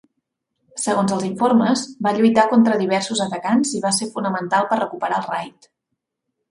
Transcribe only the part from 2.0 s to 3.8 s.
va lluitar contra diversos atacants